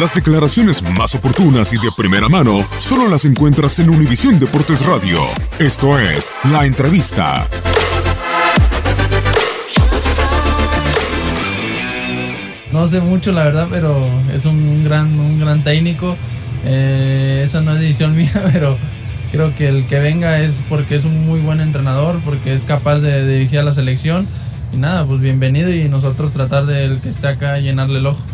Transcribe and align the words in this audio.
Las 0.00 0.12
declaraciones 0.12 0.82
más 0.98 1.14
oportunas 1.14 1.72
y 1.72 1.76
de 1.76 1.88
primera 1.96 2.28
mano 2.28 2.66
solo 2.78 3.06
las 3.08 3.26
encuentras 3.26 3.78
en 3.78 3.90
Univisión 3.90 4.40
Deportes 4.40 4.84
Radio. 4.84 5.20
Esto 5.60 6.00
es 6.00 6.34
La 6.50 6.66
Entrevista. 6.66 7.46
No 12.72 12.88
sé 12.88 13.00
mucho, 13.02 13.30
la 13.30 13.44
verdad, 13.44 13.68
pero 13.70 14.04
es 14.32 14.46
un 14.46 14.82
gran, 14.82 15.16
un 15.16 15.38
gran 15.38 15.62
técnico. 15.62 16.16
Eh, 16.64 17.42
esa 17.44 17.60
no 17.60 17.72
es 17.74 17.78
decisión 17.78 18.16
mía, 18.16 18.32
pero 18.52 18.76
creo 19.30 19.54
que 19.54 19.68
el 19.68 19.86
que 19.86 20.00
venga 20.00 20.40
es 20.40 20.64
porque 20.68 20.96
es 20.96 21.04
un 21.04 21.24
muy 21.24 21.38
buen 21.38 21.60
entrenador, 21.60 22.20
porque 22.24 22.52
es 22.52 22.64
capaz 22.64 22.98
de 22.98 23.28
dirigir 23.28 23.60
a 23.60 23.62
la 23.62 23.70
selección. 23.70 24.26
Y 24.72 24.76
nada, 24.76 25.06
pues 25.06 25.20
bienvenido 25.20 25.72
y 25.72 25.88
nosotros 25.88 26.32
tratar 26.32 26.66
del 26.66 27.00
que 27.00 27.10
esté 27.10 27.28
acá 27.28 27.58
llenarle 27.58 28.00
el 28.00 28.06
ojo. 28.06 28.33